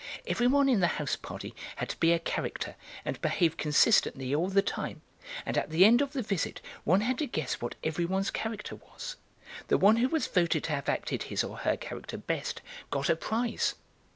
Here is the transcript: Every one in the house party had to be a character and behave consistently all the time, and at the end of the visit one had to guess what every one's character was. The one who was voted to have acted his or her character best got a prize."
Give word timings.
Every 0.25 0.47
one 0.47 0.67
in 0.67 0.79
the 0.79 0.87
house 0.97 1.15
party 1.15 1.53
had 1.75 1.89
to 1.89 1.97
be 1.99 2.11
a 2.11 2.17
character 2.17 2.75
and 3.05 3.21
behave 3.21 3.55
consistently 3.55 4.33
all 4.33 4.47
the 4.47 4.63
time, 4.63 5.03
and 5.45 5.59
at 5.59 5.69
the 5.69 5.85
end 5.85 6.01
of 6.01 6.13
the 6.13 6.23
visit 6.23 6.59
one 6.85 7.01
had 7.01 7.19
to 7.19 7.27
guess 7.27 7.61
what 7.61 7.75
every 7.83 8.05
one's 8.05 8.31
character 8.31 8.75
was. 8.77 9.17
The 9.67 9.77
one 9.77 9.97
who 9.97 10.09
was 10.09 10.25
voted 10.25 10.63
to 10.63 10.71
have 10.71 10.89
acted 10.89 11.21
his 11.29 11.43
or 11.43 11.57
her 11.57 11.77
character 11.77 12.17
best 12.17 12.63
got 12.89 13.11
a 13.11 13.15
prize." 13.15 13.75